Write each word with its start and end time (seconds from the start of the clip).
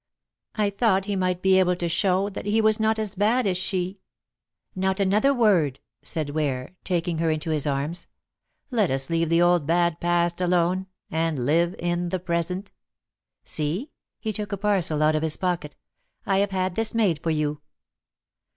I 0.55 0.71
thought 0.71 1.05
he 1.05 1.15
might 1.15 1.43
be 1.43 1.59
able 1.59 1.75
to 1.75 1.87
show 1.87 2.27
that 2.27 2.47
he 2.47 2.59
was 2.59 2.79
not 2.79 2.97
so 2.97 3.05
bad 3.15 3.45
as 3.45 3.55
she" 3.55 3.99
"Not 4.75 4.99
another 4.99 5.31
word," 5.31 5.79
said 6.01 6.31
Ware, 6.31 6.73
taking 6.83 7.19
her 7.19 7.29
in 7.29 7.39
his 7.39 7.67
arms. 7.67 8.07
"Let 8.71 8.89
us 8.89 9.11
leave 9.11 9.29
the 9.29 9.43
old 9.43 9.67
bad 9.67 9.99
past 9.99 10.41
alone, 10.41 10.87
and 11.11 11.45
live 11.45 11.75
in 11.77 12.09
the 12.09 12.19
present. 12.19 12.71
See" 13.43 13.91
he 14.19 14.33
took 14.33 14.51
a 14.51 14.57
parcel 14.57 15.03
out 15.03 15.15
of 15.15 15.21
his 15.21 15.37
pocket 15.37 15.75
"I 16.25 16.39
have 16.39 16.49
had 16.49 16.73
this 16.73 16.95
made 16.95 17.21
for 17.21 17.29
you." 17.29 17.61